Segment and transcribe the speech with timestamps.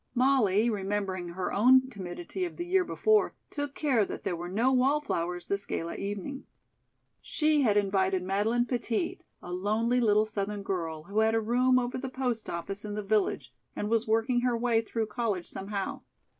[0.15, 4.71] Molly, remembering her own timidity of the year before, took care that there were no
[4.71, 6.47] wall flowers this gala evening.
[7.21, 11.99] She had invited Madeleine Petit, a lonely little Southern girl, who had a room over
[11.99, 16.01] the post office in the village and was working her way through college somehow.